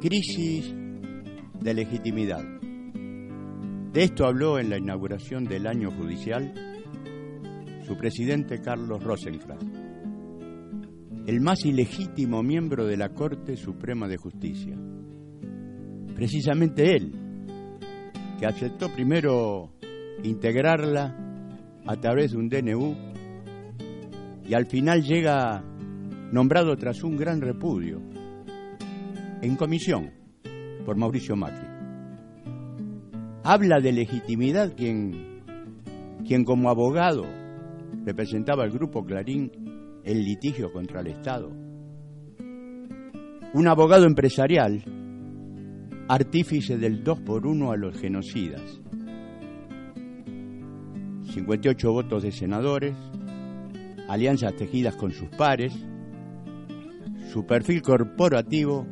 [0.00, 0.74] crisis
[1.60, 2.44] de legitimidad.
[3.92, 6.52] De esto habló en la inauguración del año judicial
[7.86, 9.64] su presidente Carlos Rosenkrantz,
[11.26, 14.76] el más ilegítimo miembro de la Corte Suprema de Justicia.
[16.14, 17.12] Precisamente él,
[18.38, 19.72] que aceptó primero
[20.22, 21.16] integrarla
[21.86, 22.94] a través de un DNU
[24.48, 25.62] y al final llega
[26.32, 28.00] nombrado tras un gran repudio
[29.42, 30.10] en comisión
[30.84, 31.66] por Mauricio Macri.
[33.44, 35.42] Habla de legitimidad quien,
[36.26, 37.24] quien como abogado
[38.04, 39.50] representaba al grupo Clarín
[40.04, 41.50] el litigio contra el Estado.
[43.54, 44.82] Un abogado empresarial,
[46.08, 48.80] artífice del 2 por 1 a los genocidas.
[51.32, 52.94] 58 votos de senadores,
[54.08, 55.72] alianzas tejidas con sus pares,
[57.32, 58.86] su perfil corporativo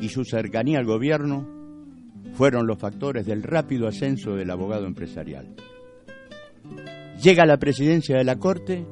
[0.00, 1.46] y su cercanía al gobierno
[2.34, 5.54] fueron los factores del rápido ascenso del abogado empresarial.
[7.22, 8.86] Llega a la presidencia de la Corte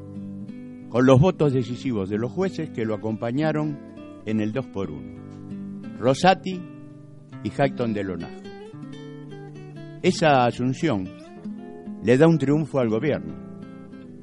[0.89, 3.79] con los votos decisivos de los jueces que lo acompañaron
[4.27, 6.61] en el 2 por 1 Rosati
[7.45, 8.43] y Hayton de Lonajo.
[10.03, 11.09] Esa asunción
[12.03, 13.35] le da un triunfo al gobierno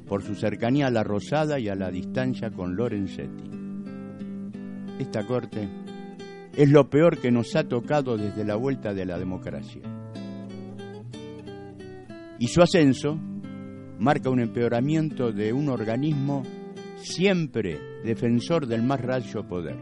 [0.07, 3.49] por su cercanía a la Rosada y a la distancia con Lorenzetti.
[4.99, 5.69] Esta corte
[6.59, 9.81] es lo peor que nos ha tocado desde la vuelta de la democracia.
[12.37, 13.17] Y su ascenso
[13.97, 16.43] marca un empeoramiento de un organismo
[16.97, 19.77] siempre defensor del más rayo poder.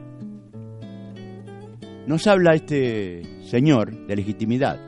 [2.05, 4.79] Nos habla este señor de legitimidad,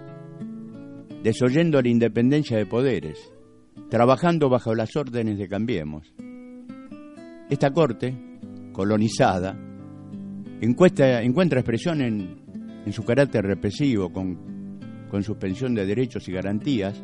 [1.23, 3.17] desoyendo la independencia de poderes,
[3.89, 6.13] trabajando bajo las órdenes de Cambiemos.
[7.49, 8.15] Esta corte,
[8.73, 9.57] colonizada,
[10.61, 12.49] encuentra, encuentra expresión en,
[12.91, 17.01] su carácter represivo, con, con suspensión de derechos y garantías,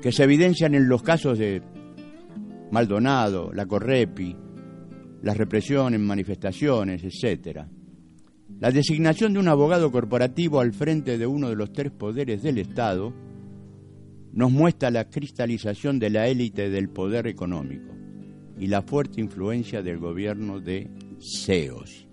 [0.00, 1.62] que se evidencian en los casos de
[2.70, 4.34] Maldonado, la Correpi,
[5.22, 7.66] la represión en manifestaciones, etc.
[8.58, 12.58] La designación de un abogado corporativo al frente de uno de los tres poderes del
[12.58, 13.12] Estado
[14.32, 17.94] nos muestra la cristalización de la élite del poder económico
[18.58, 20.88] y la fuerte influencia del gobierno de
[21.18, 22.09] CEOs.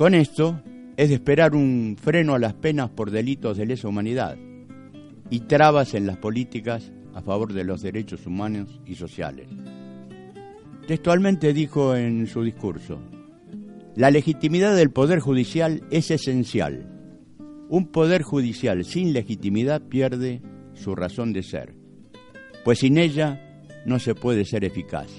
[0.00, 0.62] Con esto
[0.96, 4.38] es de esperar un freno a las penas por delitos de lesa humanidad
[5.28, 9.50] y trabas en las políticas a favor de los derechos humanos y sociales.
[10.88, 12.98] Textualmente dijo en su discurso,
[13.94, 16.88] la legitimidad del Poder Judicial es esencial.
[17.68, 20.40] Un Poder Judicial sin legitimidad pierde
[20.72, 21.74] su razón de ser,
[22.64, 25.10] pues sin ella no se puede ser eficaz.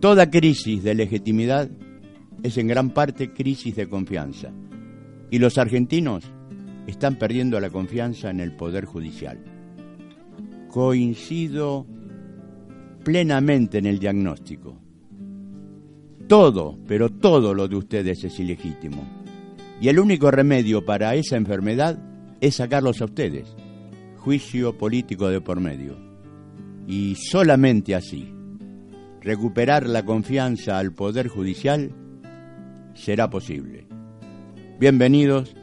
[0.00, 1.70] Toda crisis de legitimidad
[2.42, 4.50] es en gran parte crisis de confianza,
[5.30, 6.24] y los argentinos
[6.86, 9.38] están perdiendo la confianza en el Poder Judicial.
[10.68, 11.86] Coincido
[13.04, 14.78] plenamente en el diagnóstico.
[16.26, 19.04] Todo, pero todo lo de ustedes es ilegítimo.
[19.80, 21.98] Y el único remedio para esa enfermedad
[22.40, 23.56] es sacarlos a ustedes.
[24.18, 25.96] Juicio político de por medio.
[26.86, 28.32] Y solamente así,
[29.20, 31.92] recuperar la confianza al Poder Judicial
[32.94, 33.86] será posible.
[34.78, 35.54] Bienvenidos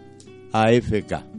[0.53, 1.36] AFK.